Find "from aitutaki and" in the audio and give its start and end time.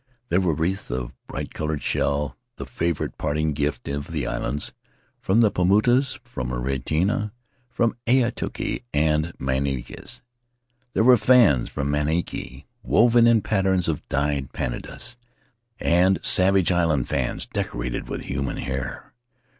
7.69-9.31